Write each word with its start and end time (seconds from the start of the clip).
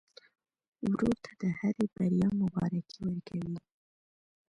ورور 0.89 1.15
ته 1.23 1.31
د 1.41 1.43
هرې 1.57 1.85
بریا 1.95 2.27
مبارکي 2.41 2.99
ورکوې. 3.05 3.57